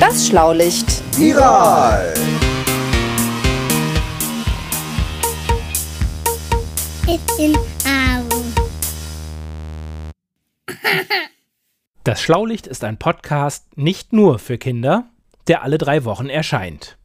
[0.00, 1.02] Das Schlaulicht.
[1.16, 2.14] Viral!
[12.04, 15.08] Das Schlaulicht ist ein Podcast nicht nur für Kinder,
[15.46, 16.98] der alle drei Wochen erscheint.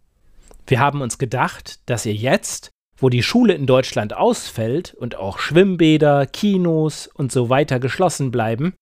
[0.66, 2.73] Wir haben uns gedacht, dass ihr jetzt,
[3.04, 8.76] wo die Schule in Deutschland ausfällt und auch Schwimmbäder, Kinos und so weiter geschlossen bleiben,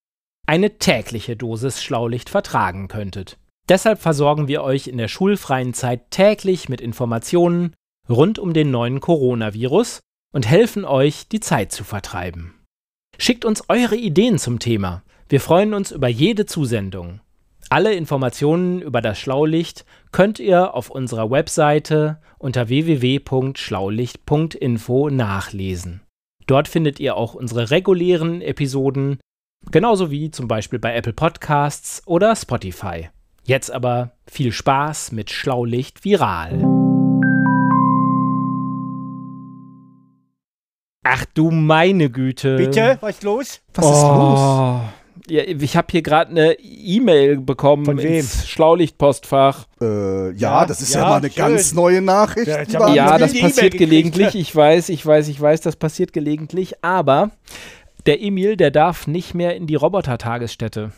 [0.47, 3.39] eine tägliche Dosis Schlaulicht vertragen könntet.
[3.67, 7.73] Deshalb versorgen wir euch in der schulfreien Zeit täglich mit Informationen
[8.07, 10.01] rund um den neuen Coronavirus
[10.33, 12.53] und helfen euch, die Zeit zu vertreiben.
[13.17, 15.01] Schickt uns eure Ideen zum Thema.
[15.29, 17.21] Wir freuen uns über jede Zusendung.
[17.71, 26.01] Alle Informationen über das Schlaulicht könnt ihr auf unserer Webseite unter www.schlaulicht.info nachlesen.
[26.47, 29.21] Dort findet ihr auch unsere regulären Episoden,
[29.71, 33.07] genauso wie zum Beispiel bei Apple Podcasts oder Spotify.
[33.45, 36.65] Jetzt aber viel Spaß mit Schlaulicht Viral.
[41.05, 42.57] Ach du meine Güte.
[42.57, 43.61] Bitte, was ist los?
[43.75, 44.81] Was ist los?
[45.27, 48.13] Ja, ich habe hier gerade eine E-Mail bekommen Von wem?
[48.15, 49.67] ins Schlaulichtpostfach.
[49.81, 51.35] Äh, ja, Ja, das ist ja, ja, mal eine schön.
[51.43, 52.47] ganz neue Nachricht.
[52.47, 54.35] Ja, Ja, das passiert gekriegt, gelegentlich.
[54.35, 56.83] Ich weiß, ich weiß, ich weiß, das passiert gelegentlich.
[56.83, 57.31] Aber
[58.05, 60.91] der Emil, der darf nicht mehr in die Roboter-Tagesstätte.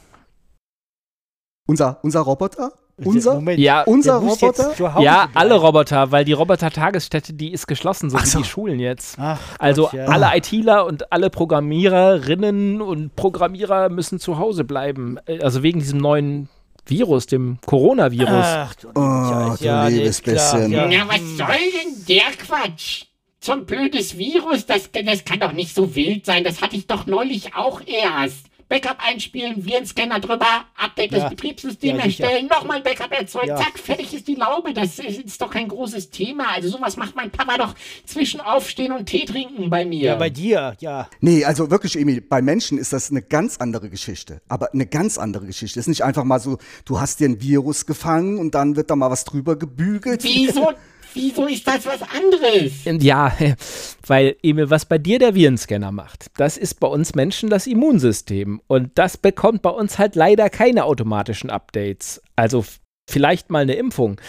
[1.68, 2.72] Unser, unser Roboter?
[3.04, 3.34] Unser?
[3.36, 3.60] Moment.
[3.60, 4.46] Ja, unser Roboter?
[4.48, 5.32] jetzt zu Hause Ja, bleiben.
[5.36, 8.38] alle Roboter, weil die Roboter-Tagesstätte, die ist geschlossen, so Ach wie so.
[8.40, 9.18] die Schulen jetzt.
[9.20, 10.06] Ach, Also Gott, ja.
[10.06, 15.18] alle ITler und alle Programmiererinnen und Programmierer müssen zu Hause bleiben.
[15.26, 16.50] Äh, Also wegen diesem neuen
[16.86, 18.30] Virus, dem Coronavirus.
[18.32, 20.72] Ach, du Oh, du ja, liebes bisschen.
[20.72, 20.88] Ja.
[20.88, 23.06] Na, was soll denn der Quatsch?
[23.40, 26.44] Zum blödes Virus, das, das kann doch nicht so wild sein.
[26.44, 28.46] Das hatte ich doch neulich auch erst.
[28.70, 30.46] Backup einspielen, Virenscanner drüber,
[30.78, 31.20] Update Ja.
[31.22, 33.58] des Betriebssystems Ja, erstellen, nochmal ein Backup erzeugen, Ja.
[33.58, 34.74] zack, fertig ist die Laube.
[34.74, 36.46] Das ist, ist doch kein großes Thema.
[36.54, 40.04] Also sowas macht mein Papa doch zwischen Aufstehen und Tee trinken bei mir.
[40.04, 41.08] ja, bei dir, ja.
[41.22, 44.42] Nee, also wirklich, Emil, bei Menschen ist das eine ganz andere Geschichte.
[44.48, 45.80] Aber eine ganz andere Geschichte.
[45.80, 48.90] Es ist nicht einfach mal so, du hast dir ein Virus gefangen und dann wird
[48.90, 50.24] da mal was drüber gebügelt.
[50.24, 50.72] wieso,
[51.14, 52.86] wieso ist das was anderes?
[52.86, 53.36] Und Ja,
[54.08, 58.62] weil Emil, was bei dir der Virenscanner macht, das ist bei uns Menschen das Immunsystem.
[58.68, 62.22] Und das bekommt bei uns halt leider keine automatischen Updates.
[62.36, 62.66] Also
[63.10, 64.20] vielleicht mal eine Impfung.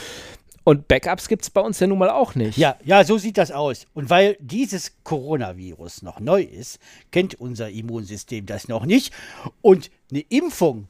[0.65, 2.57] Und Backups gibt es bei uns ja nun mal auch nicht.
[2.57, 3.87] Ja, ja, so sieht das aus.
[3.93, 6.79] Und weil dieses Coronavirus noch neu ist,
[7.11, 9.13] kennt unser Immunsystem das noch nicht.
[9.61, 10.89] Und eine Impfung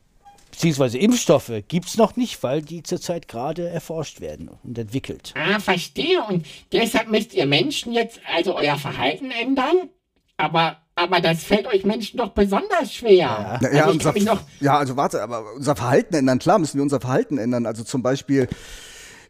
[0.61, 0.99] bzw.
[0.99, 5.35] Impfstoffe gibt es noch nicht, weil die zurzeit gerade erforscht werden und entwickelt.
[5.37, 6.23] Ah, verstehe.
[6.29, 9.91] Und deshalb müsst ihr Menschen jetzt also euer Verhalten ändern?
[10.37, 13.61] Aber, aber das fällt euch Menschen doch besonders schwer.
[13.73, 17.01] Ja, also ich unser, ja, also warte, aber unser Verhalten ändern, klar müssen wir unser
[17.01, 17.67] Verhalten ändern.
[17.67, 18.49] Also zum Beispiel,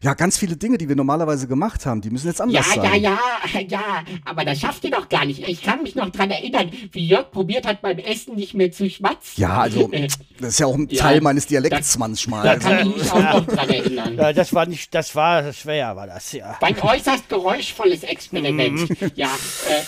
[0.01, 2.81] ja, ganz viele Dinge, die wir normalerweise gemacht haben, die müssen jetzt ja, anders ja,
[2.83, 3.01] sein.
[3.01, 3.17] ja,
[3.67, 3.81] ja,
[4.25, 5.47] aber das schafft ihr doch gar nicht.
[5.47, 8.89] Ich kann mich noch dran erinnern, wie Jörg probiert hat, beim Essen nicht mehr zu
[8.89, 9.41] schmatzen.
[9.41, 10.07] Ja, also, Äh,
[10.39, 12.43] das ist ja auch ein Ja, Teil meines Dialekts das- manchmal.
[12.43, 14.15] da Also, kann ich mich auch noch dran erinnern.
[14.17, 16.57] Ja, das war nicht, das war schwer, war das, ja.
[16.61, 18.89] Ein äußerst geräuschvolles Experiment.
[18.89, 19.11] Mhm.
[19.15, 19.81] ja, äh,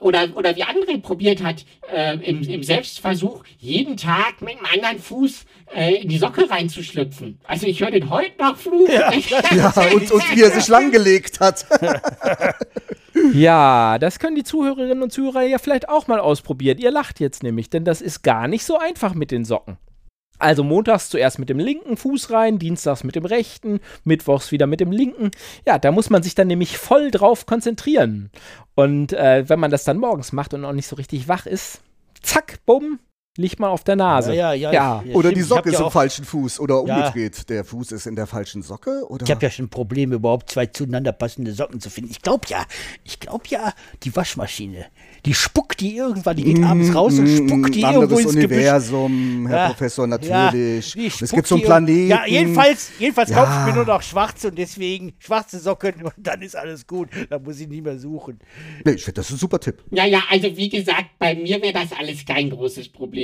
[0.00, 1.64] oder, oder wie André probiert hat,
[1.94, 5.44] äh, im, im Selbstversuch, jeden Tag mit einem anderen Fuß
[5.74, 7.38] äh, in die Socke reinzuschlüpfen.
[7.44, 8.92] Also ich höre den heute noch fluchen.
[9.56, 11.66] ja, und, und wie er sich langgelegt hat.
[13.34, 16.78] Ja, das können die Zuhörerinnen und Zuhörer ja vielleicht auch mal ausprobieren.
[16.78, 19.76] Ihr lacht jetzt nämlich, denn das ist gar nicht so einfach mit den Socken.
[20.42, 24.80] Also montags zuerst mit dem linken Fuß rein, dienstags mit dem rechten, mittwochs wieder mit
[24.80, 25.30] dem linken.
[25.64, 28.28] Ja, da muss man sich dann nämlich voll drauf konzentrieren.
[28.74, 31.80] Und äh, wenn man das dann morgens macht und noch nicht so richtig wach ist,
[32.22, 32.98] zack, bumm,
[33.38, 34.34] liegt man auf der Nase.
[34.34, 35.02] Ja, ja, ja.
[35.06, 35.14] ja.
[35.14, 35.36] Oder stimmt.
[35.36, 36.96] die Socke ist ja im falschen Fuß oder Ja.
[36.98, 37.48] umgedreht.
[37.48, 39.24] Der Fuß ist in der falschen Socke oder?
[39.24, 42.10] Ich habe ja schon Probleme, überhaupt zwei zueinander passende Socken zu finden.
[42.10, 42.64] Ich glaube ja,
[43.04, 43.72] ich glaube ja,
[44.02, 44.84] die Waschmaschine,
[45.24, 48.56] die spuckt die irgendwann, die geht abends raus und spuckt die irgendwo anderes ins Gebüsch.
[48.58, 51.22] Universum, Herr Ja, Professor, Ja, natürlich.
[51.22, 52.08] es gibt so einen Planeten.
[52.08, 53.36] Ja, jedenfalls, jedenfalls Ja.
[53.44, 57.08] kaufe ich mir nur noch schwarze und deswegen schwarze Socken und dann ist alles gut.
[57.30, 58.40] Da muss ich nicht mehr suchen.
[58.84, 59.82] Nee, ich finde, das ist ein super Tipp.
[59.90, 63.21] Ja, ja, also wie gesagt, bei mir wäre das alles kein großes Problem.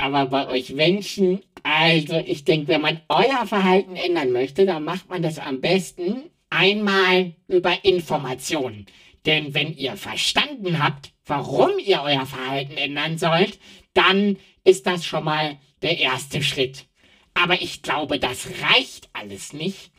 [0.00, 5.08] Aber bei euch Menschen, also ich denke, wenn man euer Verhalten ändern möchte, dann macht
[5.08, 8.86] man das am besten einmal über Informationen.
[9.26, 13.58] Denn wenn ihr verstanden habt, warum ihr euer Verhalten ändern sollt,
[13.94, 16.86] dann ist das schon mal der erste Schritt.
[17.34, 19.90] Aber ich glaube, das reicht alles nicht,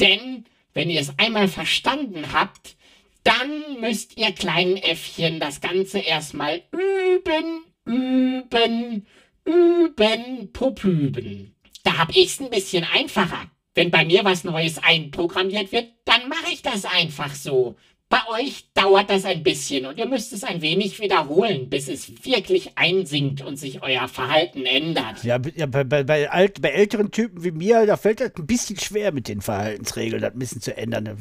[0.00, 0.44] denn
[0.74, 2.76] wenn ihr es einmal verstanden habt,
[3.24, 9.06] Dann müsst ihr kleinen Äffchen das Ganze erstmal üben, üben,
[9.44, 11.54] üben, popüben.
[11.84, 13.50] Da hab ich's ein bisschen einfacher.
[13.74, 17.76] Wenn bei mir was Neues einprogrammiert wird, dann mache ich das einfach so.
[18.12, 22.12] Bei euch dauert das ein bisschen und ihr müsst es ein wenig wiederholen, bis es
[22.26, 25.24] wirklich einsinkt und sich euer Verhalten ändert.
[25.24, 28.46] Ja, ja bei, bei, bei, alt, bei älteren Typen wie mir, da fällt das ein
[28.46, 31.18] bisschen schwer mit den Verhaltensregeln, das ein bisschen zu ändern.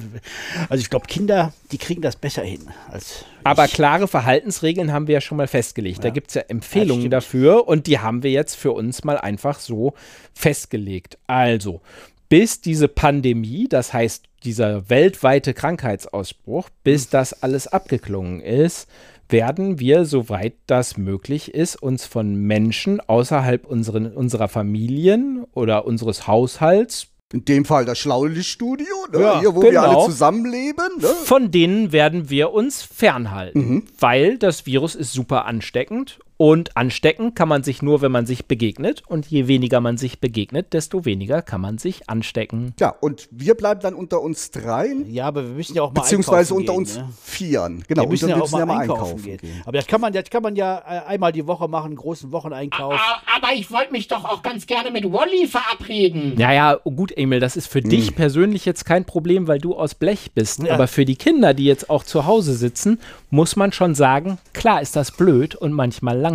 [0.67, 3.71] Also ich glaube, Kinder, die kriegen das besser hin als Aber ich.
[3.71, 6.03] klare Verhaltensregeln haben wir ja schon mal festgelegt.
[6.03, 6.13] Da Ja.
[6.13, 9.93] gibt es ja Empfehlungen dafür und die haben wir jetzt für uns mal einfach so
[10.33, 11.17] festgelegt.
[11.25, 11.79] Also,
[12.27, 18.88] bis diese Pandemie, das heißt dieser weltweite Krankheitsausbruch, bis das alles abgeklungen ist,
[19.29, 26.27] werden wir, soweit das möglich ist, uns von Menschen außerhalb unseren, unserer Familien oder unseres
[26.27, 29.19] Haushalts In dem Fall das Schlaulichtstudio, ne?
[29.21, 30.01] Ja, hier, wo wir genau.
[30.01, 30.85] alle zusammenleben.
[30.99, 31.07] Ne?
[31.07, 37.47] Von denen werden wir uns fernhalten, weil das Virus ist super ansteckend und anstecken kann
[37.47, 41.43] man sich nur, wenn man sich begegnet und je weniger man sich begegnet, desto weniger
[41.43, 42.73] kann man sich anstecken.
[42.79, 46.01] Ja, und wir bleiben dann unter uns dreien, Ja, aber wir müssen ja auch mal
[46.01, 47.09] beziehungsweise einkaufen unter gehen, uns ne?
[47.21, 47.83] vieren.
[47.88, 49.38] Genau, wir müssen und ja dann auch mal einkaufen, gehen.
[49.38, 49.61] gehen.
[49.65, 52.31] Aber das kann man, das kann man ja äh, einmal die Woche machen, einen großen
[52.31, 52.99] Wocheneinkauf.
[53.35, 56.39] Aber ich wollte mich doch auch ganz gerne mit Wally verabreden.
[56.39, 59.93] Ja, ja, gut, Emil, das ist für dich persönlich jetzt kein Problem, weil du aus
[59.93, 60.63] Blech bist.
[60.63, 60.73] Ja.
[60.73, 62.99] Aber für die Kinder, die jetzt auch zu Hause sitzen,
[63.29, 66.30] muss man schon sagen, klar ist das blöd und manchmal langweilig,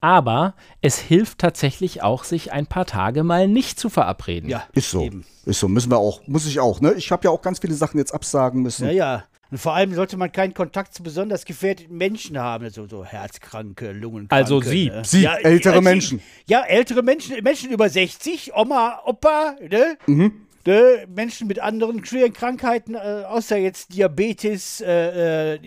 [0.00, 4.48] aber es hilft tatsächlich auch, sich ein paar Tage mal nicht zu verabreden.
[4.48, 5.02] Ja, Ist so.
[5.02, 5.24] Eben.
[5.44, 5.68] Ist so.
[5.68, 6.92] Müssen wir auch, muss ich auch, ne?
[6.94, 8.86] Ich habe ja auch ganz viele Sachen jetzt absagen müssen.
[8.86, 9.24] Ja, ja.
[9.50, 13.92] Und vor allem sollte man keinen Kontakt zu besonders gefährdeten Menschen haben, so, so Herzkranke,
[13.92, 14.34] Lungenkranke.
[14.34, 14.88] Also Sie.
[14.88, 15.02] ne?
[15.04, 16.22] Sie, ältere Sie- Menschen.
[16.46, 19.98] Ja, ältere Menschen, Menschen über 60, Oma, Opa, ne?
[20.06, 20.46] Mhm.
[20.66, 21.06] Ne?
[21.14, 25.58] Menschen mit anderen schweren Krankheiten, äh, außer jetzt Diabetes, äh, äh,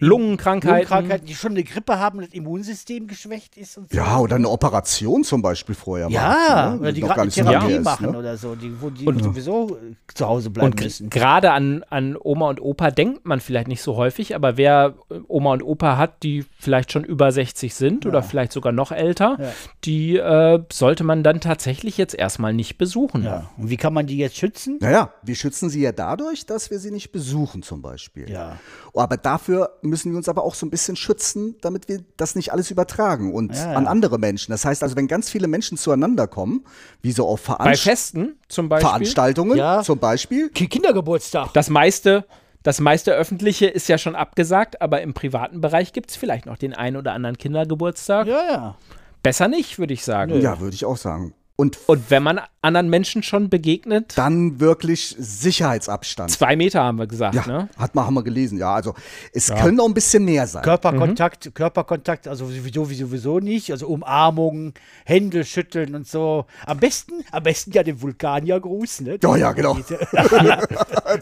[0.00, 0.70] Lungenkrankheiten.
[0.70, 3.96] Lungenkrankheiten, die schon eine Grippe haben und das Immunsystem geschwächt ist und so.
[3.96, 6.80] Ja, oder eine Operation zum Beispiel vorher Ja, machen, ne?
[6.80, 8.18] oder die noch gerade Therapie her ist, machen ne?
[8.18, 11.10] oder so, die, wo die sowieso äh, zu Hause bleiben Und müssen.
[11.10, 15.18] gerade an, an Oma und Opa denkt man vielleicht nicht so häufig, aber wer äh,
[15.28, 19.36] Oma und Opa hat, die vielleicht schon über 60 sind oder vielleicht sogar noch älter,
[19.40, 19.52] Ja.
[19.84, 23.24] die äh, sollte man dann tatsächlich jetzt erstmal nicht besuchen.
[23.24, 23.50] Ja.
[23.56, 24.78] Und wie kann man die jetzt schützen?
[24.80, 28.28] Naja, wir schützen sie ja dadurch, dass wir sie nicht besuchen zum Beispiel.
[28.30, 28.58] Ja.
[28.92, 32.34] Oh, aber dafür müssen wir uns aber auch so ein bisschen schützen, damit wir das
[32.34, 33.76] nicht alles übertragen und Ja, ja.
[33.76, 34.50] an andere Menschen.
[34.52, 36.64] Das heißt also, wenn ganz viele Menschen zueinander kommen,
[37.02, 38.88] wie so auf Bei Veranst Festen zum Beispiel.
[38.88, 39.82] Veranstaltungen Ja.
[39.82, 41.52] zum Beispiel, Ki- Kindergeburtstag.
[41.54, 42.24] Das meiste,
[42.62, 46.56] das meiste öffentliche ist ja schon abgesagt, aber im privaten Bereich gibt es vielleicht noch
[46.56, 48.26] den einen oder anderen Kindergeburtstag.
[48.26, 48.76] Ja, ja.
[49.22, 50.40] Besser nicht, würde ich sagen.
[50.40, 51.34] ja, würde ich auch sagen.
[51.58, 56.30] Und Und wenn man anderen Menschen schon begegnet, dann wirklich Sicherheitsabstand.
[56.30, 57.68] zwei Meter haben wir gesagt, Ja, ne?
[57.78, 58.74] hat man, haben wir gelesen, ja.
[58.74, 58.94] Also
[59.32, 60.62] es können auch ein bisschen mehr sein.
[60.62, 63.70] Körperkontakt, Körperkontakt, also sowieso, wie sowieso nicht.
[63.70, 64.74] Also Umarmungen,
[65.04, 66.44] Hände schütteln und so.
[66.66, 69.18] Am besten, am besten ja den Vulkaniergruß, ne?
[69.22, 69.78] Ja, ja, genau.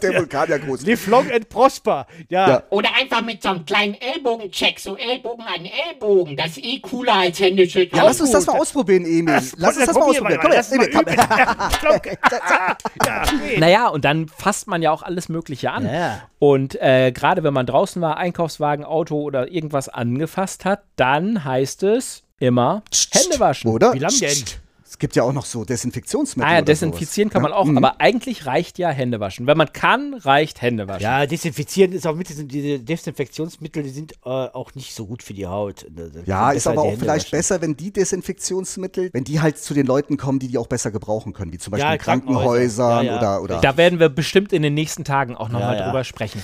[0.01, 0.85] Der Vulkan ja groß.
[0.85, 2.07] Live long and prosper.
[2.29, 2.49] Ja.
[2.49, 2.63] Ja.
[2.71, 6.35] Oder einfach mit so einem kleinen Ellbogencheck, so Ellbogen an Ellbogen.
[6.35, 7.95] Das ist eh cooler als Händeschütteln.
[7.95, 9.41] Ja, lass uns das mal ausprobieren, Emil.
[9.57, 10.24] Lass uns das mal ausprobieren.
[10.25, 10.51] Komm her, komm.
[13.05, 13.59] ja, okay.
[13.59, 15.85] Naja, und dann fasst man ja auch alles Mögliche an.
[15.85, 16.21] Ja.
[16.39, 21.83] Und äh, gerade wenn man draußen war, Einkaufswagen, Auto oder irgendwas angefasst hat, dann heißt
[21.83, 23.71] es immer Hände waschen.
[23.71, 23.93] Oder?
[23.93, 24.43] Wie lang denn?
[24.87, 26.47] Es gibt ja auch noch so Desinfektionsmittel.
[26.47, 27.33] Ah, ja, oder desinfizieren sowas.
[27.33, 27.77] kann man Ja, auch, mhm.
[27.77, 29.47] aber eigentlich reicht ja Hände waschen.
[29.47, 31.01] Wenn man kann, reicht Hände waschen.
[31.01, 35.23] Ja, desinfizieren ist auch mit diesen diese Desinfektionsmittel, die sind äh, auch nicht so gut
[35.23, 35.87] für die Haut.
[35.89, 37.37] Das sind Ja, ist aber auch Hände vielleicht waschen.
[37.37, 40.91] besser, wenn die Desinfektionsmittel, wenn die halt zu den Leuten kommen, die die auch besser
[40.91, 43.01] gebrauchen können, wie zum Beispiel Ja, in Krankenhäusern Krankenhäuser.
[43.03, 43.17] Ja, ja.
[43.17, 43.61] oder oder.
[43.61, 45.85] Da werden wir bestimmt in den nächsten Tagen auch nochmal Ja, ja.
[45.87, 46.43] drüber sprechen.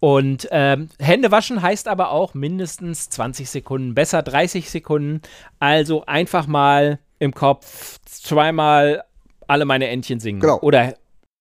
[0.00, 5.20] Und ähm, Hände waschen heißt aber auch mindestens 20 Sekunden, besser 30 Sekunden.
[5.60, 9.04] Also einfach mal im Kopf zweimal
[9.46, 10.40] alle meine Entchen singen.
[10.40, 10.58] Genau.
[10.60, 10.94] Oder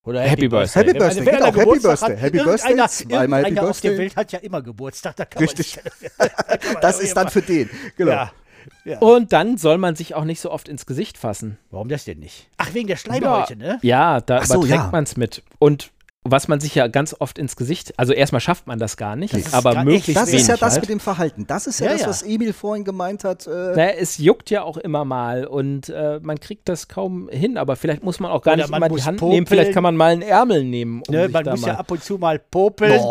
[0.03, 0.85] Oder Happy Birthday.
[0.85, 2.15] Happy Birthday, wenn genau, einer Happy Geburtstag Birthday.
[2.15, 4.05] hat, Happy Birthday, zweimal Happy irgendeiner auf der Birthday.
[4.05, 5.15] Welt hat ja immer Geburtstag.
[5.15, 5.79] Da kann Richtig.
[6.17, 6.27] Man
[6.75, 7.69] da das auch ist dann für den.
[7.97, 8.11] Genau.
[8.11, 8.31] Ja.
[8.85, 8.99] ja.
[8.99, 11.57] und dann soll man sich auch nicht so oft ins Gesicht fassen.
[11.71, 12.47] Warum das denn nicht?
[12.57, 13.79] Ach, wegen der Schleimhäute, ne?
[13.81, 14.89] Ja, da Ach so, überträgt ja.
[14.91, 15.41] man es mit.
[15.57, 15.91] Und
[16.23, 19.33] was man sich ja ganz oft ins Gesicht, also erstmal schafft man das gar nicht,
[19.33, 20.81] ist aber möglichst echt, Das wenig ist ja das halt.
[20.81, 21.47] mit dem Verhalten.
[21.47, 22.07] Das ist ja, Ja, das, ja.
[22.09, 23.47] was Emil vorhin gemeint hat.
[23.47, 27.57] Äh, Naja, es juckt ja auch immer mal und äh, man kriegt das kaum hin,
[27.57, 29.33] aber vielleicht muss man auch gar Oder nicht immer die Hand popeln.
[29.33, 31.01] nehmen, vielleicht kann man mal einen Ärmel nehmen.
[31.07, 31.27] Um ne?
[31.27, 33.01] Man muss mal ja ab und zu mal popeln.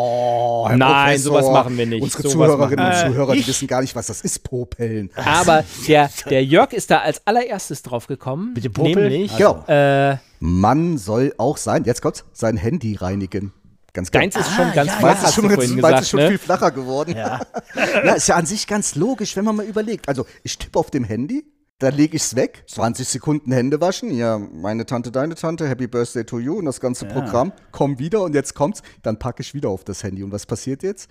[0.61, 1.43] Oh, Herr Nein, Professor.
[1.43, 2.03] sowas machen wir nicht.
[2.03, 2.95] Unsere Sowas Zuhörerinnen und.
[2.95, 5.11] Zuhörer, die wissen gar nicht, was das ist, Popeln.
[5.15, 8.53] aber der, der Jörg ist da als allererstes drauf gekommen.
[8.55, 9.11] Mit dem Popeln?
[9.13, 9.65] Nämlich, Genau.
[9.67, 13.53] äh, Man soll auch sein, jetzt kommt's, sein Handy reinigen.
[13.93, 14.23] Ganz klar.
[14.23, 16.07] Deins ist schon ganz ja, flach, Meins ist hast schon, du jetzt, meins ist gesagt,
[16.09, 16.29] schon ne?
[16.29, 17.15] viel flacher geworden.
[17.17, 17.41] Ja.
[18.05, 20.09] Ja, ist ja an sich ganz logisch, wenn man mal überlegt.
[20.09, 21.45] Also, ich tippe auf dem Handy,
[21.81, 25.87] dann lege ich es weg, 20 Sekunden Hände waschen, ja, meine Tante, deine Tante, Happy
[25.87, 29.55] Birthday to you und das ganze Programm, komm wieder und jetzt kommt's, dann packe ich
[29.55, 30.23] wieder auf das Handy.
[30.23, 31.11] Und was passiert jetzt?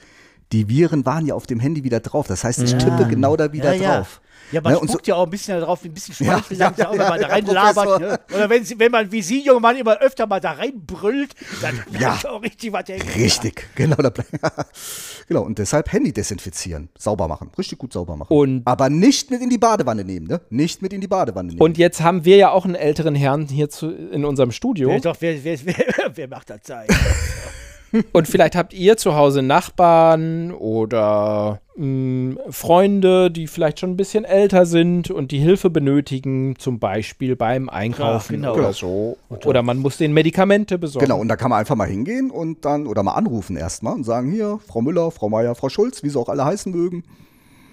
[0.52, 2.28] Die Viren waren ja auf dem Handy wieder drauf.
[2.28, 3.98] Das heißt, ich tippe genau da wieder ja, ja.
[3.98, 4.22] drauf.
[4.52, 6.74] Ja, man Ne, und so- spuckt ja auch ein bisschen darauf, ein bisschen Ja, sagen
[6.76, 7.86] sie ja, auch, wenn ja, man da ja, rein Professor.
[7.86, 8.02] labert.
[8.02, 8.36] Ne?
[8.36, 11.76] Oder wenn, sie, wenn man wie Sie, junge Mann, immer öfter mal da reinbrüllt, dann
[11.92, 12.10] Ja.
[12.14, 13.08] bleibt auch richtig was hängen.
[13.16, 13.98] Richtig, genau.
[13.98, 14.12] Da
[15.28, 18.34] genau, und deshalb Handy desinfizieren, sauber machen, richtig gut sauber machen.
[18.36, 20.42] Und- Aber nicht mit in die Badewanne nehmen, ne?
[20.50, 21.62] Nicht mit in die Badewanne nehmen.
[21.62, 24.90] Und jetzt haben wir ja auch einen älteren Herrn hier zu, in unserem Studio.
[24.90, 25.76] Wer, doch, wer, wer, wer,
[26.16, 26.90] wer macht das Zeit?
[28.12, 34.26] Und vielleicht habt ihr zu Hause Nachbarn oder mh, Freunde, die vielleicht schon ein bisschen
[34.26, 38.56] älter sind und die Hilfe benötigen, zum Beispiel beim Einkaufen genau.
[38.56, 39.18] oder so.
[39.46, 41.06] Oder man muss denen Medikamente besorgen.
[41.06, 44.04] Genau, und da kann man einfach mal hingehen und dann, oder mal anrufen erstmal und
[44.04, 47.04] sagen, hier, Frau Müller, Frau Meier, Frau Schulz, wie sie auch alle heißen mögen.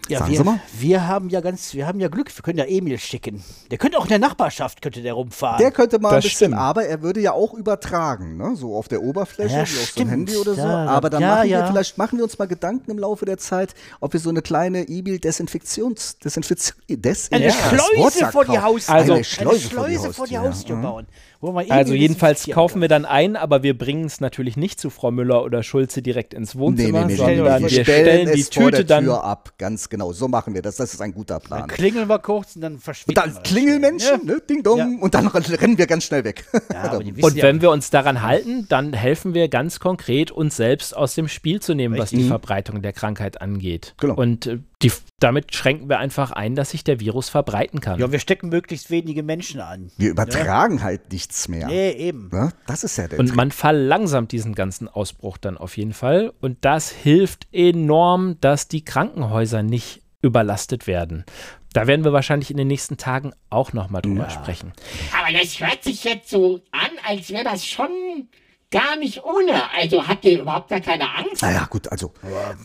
[0.09, 0.61] Ja, Sagen wir, Sie mal.
[0.79, 3.43] wir haben ja ganz, wir haben ja Glück, wir können ja Emil schicken.
[3.71, 5.59] Der könnte auch in der Nachbarschaft, könnte der rumfahren.
[5.59, 6.55] Der könnte mal ein Das bisschen, stimmt.
[6.61, 8.55] aber er würde ja auch übertragen, ne?
[8.55, 10.11] so auf der Oberfläche, Ja, wie auf so ein stimmt.
[10.13, 10.61] Handy oder so.
[10.61, 13.39] Ja, aber dann ja, machen wir, vielleicht machen wir uns mal Gedanken im Laufe der
[13.39, 18.59] Zeit, ob wir so eine kleine E-Mail-Desinfektions, Desinfektion, Des eine Schleuse vor die.
[18.59, 18.95] Haustür.
[18.95, 20.77] Also- eine Schleuse, vor die vor die Haustür.
[20.77, 20.83] Mhm.
[20.83, 21.07] bauen.
[21.41, 24.89] Wo man Also jedenfalls kaufen wir dann ein, aber wir bringen es natürlich nicht zu
[24.89, 28.41] Frau Müller oder Schulze direkt ins Wohnzimmer, nee, nee, nee, sondern nee, wir stellen die
[28.41, 29.53] es vor der Tüte dann ab.
[29.59, 30.77] Ganz genau, so machen wir das.
[30.77, 31.61] Das ist ein guter Plan.
[31.61, 33.43] Dann klingeln wir kurz und dann Und verschwinden dann wir.
[33.43, 34.35] klingeln Menschen, Ja.
[34.35, 34.41] ne?
[34.49, 34.89] Ding dong, Ja.
[35.01, 36.45] und dann rennen wir ganz schnell weg.
[36.73, 40.97] Ja, Und ja, wenn wir uns daran halten, dann helfen wir ganz konkret, uns selbst
[40.97, 43.95] aus dem Spiel zu nehmen, was die Verbreitung der Krankheit angeht.
[43.99, 44.15] Genau.
[44.15, 47.99] Und äh, die, damit schränken wir einfach ein, dass sich der Virus verbreiten kann.
[47.99, 49.91] ja, wir stecken möglichst wenige Menschen an.
[49.97, 51.67] Wir übertragen halt nichts mehr.
[51.69, 52.29] Nee, eben.
[52.31, 52.53] Ne?
[52.67, 56.33] Das ist ja der Und man verlangsamt diesen ganzen Ausbruch dann auf jeden Fall.
[56.41, 61.25] Und das hilft enorm, dass die Krankenhäuser nicht überlastet werden.
[61.73, 64.73] Da werden wir wahrscheinlich in den nächsten Tagen auch nochmal drüber sprechen.
[65.19, 68.29] Aber das hört sich jetzt so an, als wäre das schon
[68.71, 69.71] gar nicht ohne.
[69.75, 71.43] Also habt ihr überhaupt gar keine Angst?
[71.43, 72.13] Naja, gut, also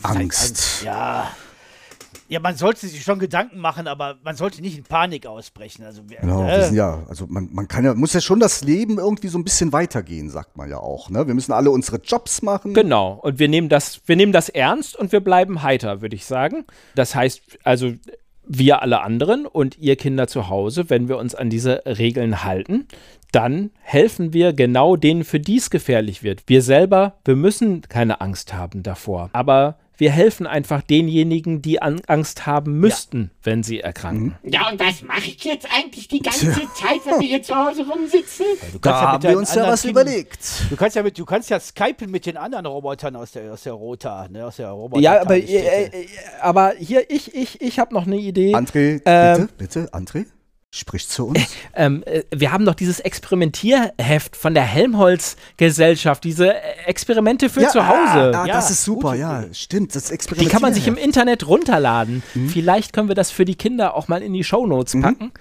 [0.04, 0.84] Angst.
[0.84, 1.32] Ja.
[2.28, 5.84] Ja, man sollte sich schon Gedanken machen, aber man sollte nicht in Panik ausbrechen.
[5.84, 8.40] Also, wir, Genau, äh, wir sind ja, also man, man kann ja, muss ja schon
[8.40, 11.10] das Leben irgendwie so ein bisschen weitergehen, sagt man ja auch.
[11.10, 11.28] Ne?
[11.28, 12.74] Wir müssen alle unsere Jobs machen.
[12.74, 13.20] Genau.
[13.22, 16.66] Und wir nehmen das, wir nehmen das ernst und wir bleiben heiter, würde ich sagen.
[16.96, 17.94] Das heißt, also
[18.46, 22.88] wir alle anderen und ihr Kinder zu Hause, wenn wir uns an diese Regeln halten,
[23.32, 26.44] dann helfen wir genau denen, für die es gefährlich wird.
[26.48, 29.30] Wir selber, wir müssen keine Angst haben davor.
[29.34, 34.36] Aber wir helfen einfach denjenigen, die an Angst haben müssten, wenn sie erkranken.
[34.44, 37.86] Ja, und was mache ich jetzt eigentlich die ganze Zeit, wenn wir hier zu Hause
[37.88, 38.46] rumsitzen?
[38.74, 40.40] du kannst Da ja haben wir uns ja was Kindern- überlegt.
[40.70, 43.64] Du kannst ja mit, du kannst ja skypen mit den anderen Robotern aus der, aus
[43.64, 45.02] der Rota, ne, aus der Roboter.
[45.02, 46.08] Ja, aber, äh, äh,
[46.42, 48.56] aber hier, ich, ich, ich habe noch eine Idee.
[48.56, 50.26] André, Ähm, bitte, bitte, André,
[50.74, 51.40] sprich zu uns.
[51.74, 57.86] Ähm, äh, wir haben doch dieses Experimentierheft von der Helmholtz-Gesellschaft, diese äh, Experimente für zu
[57.86, 58.38] Hause.
[58.38, 59.94] Ah, Ja, das ist super, ja, stimmt.
[59.96, 60.50] Das die Experiment.
[60.50, 62.24] kann man sich im Internet runterladen.
[62.48, 65.32] Vielleicht können wir das für die Kinder auch mal in die Shownotes packen.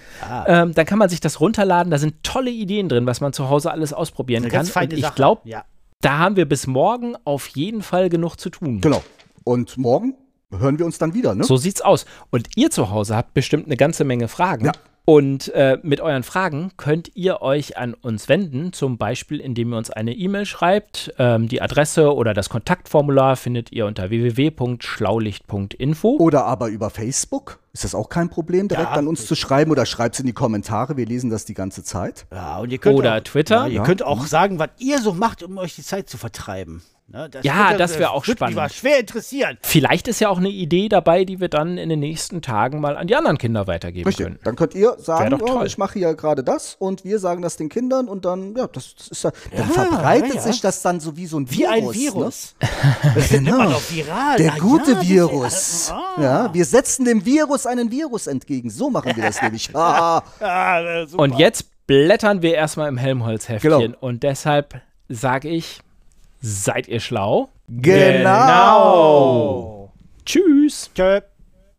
[0.47, 1.91] Ähm, dann kann man sich das runterladen.
[1.91, 4.67] Da sind tolle Ideen drin, was man zu Hause alles ausprobieren kann.
[4.67, 5.65] Und ich glaube, ja.
[6.01, 8.81] da haben wir bis morgen auf jeden Fall genug zu tun.
[8.81, 9.03] Genau.
[9.45, 10.15] Und morgen
[10.51, 11.45] hören wir uns dann wieder, ne?
[11.45, 12.05] So sieht's aus.
[12.31, 14.67] Und ihr zu Hause habt bestimmt eine ganze Menge Fragen.
[14.67, 14.73] Ja.
[15.05, 19.79] Und äh, mit euren Fragen könnt ihr euch an uns wenden, zum Beispiel indem ihr
[19.79, 21.13] uns eine E-Mail schreibt.
[21.19, 26.17] Ähm, die Adresse oder das Kontaktformular findet ihr unter www.schlaulicht.info.
[26.19, 27.60] Oder aber über Facebook.
[27.73, 28.97] Ist das auch kein Problem, direkt Ja.
[28.97, 30.97] an uns zu schreiben oder schreibt es in die Kommentare.
[30.97, 32.27] Wir lesen das die ganze Zeit.
[32.33, 33.63] ja, und ihr könnt Oder auch, Twitter.
[33.63, 33.83] Ja, ihr Ja.
[33.85, 36.83] könnt auch sagen, was ihr so macht, um euch die Zeit zu vertreiben.
[37.13, 38.55] Ne, Ja, wird- das wär auch spannend.
[38.55, 39.59] Mich mal schwer interessieren.
[39.63, 42.97] Vielleicht ist ja auch eine Idee dabei, die wir dann in den nächsten Tagen mal
[42.97, 44.27] an die anderen Kinder weitergeben Richtig.
[44.27, 44.39] können.
[44.45, 47.69] Dann könnt ihr sagen, oh, ich mache hier gerade das und wir sagen das den
[47.69, 50.41] Kindern und dann, ja, das, das ist ja, dann verbreitet ja, ja.
[50.41, 51.97] sich das dann so wie so ein Wie Virus.
[51.97, 52.55] ein Virus.
[52.61, 53.25] Ne?
[53.31, 53.55] Genau.
[53.57, 54.37] Immer noch viral.
[54.37, 55.91] Der Ah, gute ja, das- Virus.
[55.91, 56.23] Ah.
[56.23, 58.71] Ja, wir setzen dem Virus einen Virus entgegen.
[58.71, 59.75] So machen wir das nämlich.
[59.75, 61.07] Ah, Ah, äh.
[61.17, 63.81] Und jetzt blättern wir erstmal im Helmholtz-Heftchen.
[63.81, 63.97] Genau.
[64.01, 65.81] Und deshalb sage ich,
[66.41, 67.49] seid ihr schlau?
[67.69, 69.91] genau.
[70.25, 70.91] Tschüss.
[70.95, 71.21] Tschö.